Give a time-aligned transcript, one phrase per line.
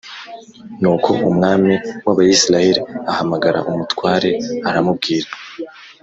[0.79, 1.73] Nuko umwami
[2.05, 4.29] w’Abisirayeli ahamagara umutware
[4.67, 5.27] aramubwira